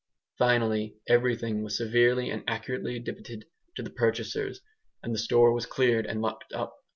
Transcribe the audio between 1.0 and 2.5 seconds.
everything was severely and